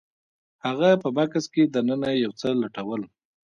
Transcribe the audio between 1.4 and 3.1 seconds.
کې دننه یو څه لټول